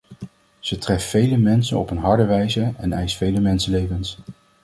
Ze 0.59 0.77
treft 0.77 1.05
vele 1.09 1.37
mensen 1.37 1.79
op 1.79 1.89
een 1.89 1.97
harde 1.97 2.25
wijze 2.25 2.73
en 2.77 2.93
eist 2.93 3.17
vele 3.17 3.39
mensenlevens. 3.39 4.17